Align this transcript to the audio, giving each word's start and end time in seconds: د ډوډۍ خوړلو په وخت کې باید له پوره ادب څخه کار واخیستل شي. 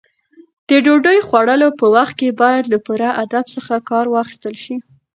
د 0.69 0.71
ډوډۍ 0.85 1.19
خوړلو 1.27 1.69
په 1.79 1.85
وخت 1.95 2.13
کې 2.19 2.37
باید 2.41 2.65
له 2.73 2.77
پوره 2.85 3.09
ادب 3.23 3.45
څخه 3.55 3.75
کار 3.89 4.05
واخیستل 4.09 4.55
شي. 4.63 4.75